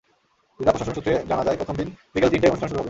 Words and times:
জেলা 0.59 0.71
প্রশাসন 0.73 0.93
সূত্রে 0.97 1.13
জানা 1.29 1.43
যায়, 1.45 1.57
প্রথম 1.57 1.75
দিন 1.79 1.87
বিকেল 2.13 2.29
তিনটায় 2.31 2.51
অনুষ্ঠান 2.51 2.69
শুরু 2.69 2.77
হবে। 2.77 2.79